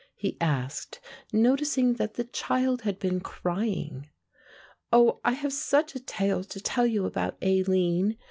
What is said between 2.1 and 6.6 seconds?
the child had been crying. "Oh, I have such a tale to